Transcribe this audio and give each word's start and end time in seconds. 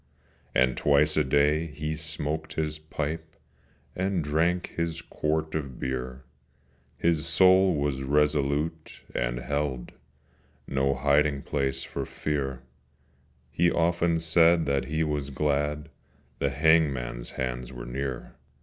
And 0.55 0.75
twice 0.75 1.15
a 1.15 1.23
day 1.23 1.67
he 1.67 1.95
smoked 1.95 2.53
his 2.53 2.79
pipe, 2.79 3.35
And 3.95 4.23
drank 4.23 4.73
his 4.75 4.99
quart 4.99 5.53
of 5.53 5.79
beer: 5.79 6.23
His 6.97 7.27
soul 7.27 7.75
was 7.75 8.01
resolute, 8.01 9.01
and 9.13 9.37
held 9.37 9.91
No 10.67 10.95
hiding 10.95 11.43
place 11.43 11.83
for 11.83 12.07
fear; 12.07 12.63
He 13.51 13.69
often 13.71 14.17
said 14.19 14.65
that 14.65 14.85
he 14.85 15.03
was 15.03 15.29
glad 15.29 15.89
The 16.39 16.49
hangman's 16.49 17.29
hands 17.37 17.71
were 17.71 17.85
near. 17.85 18.33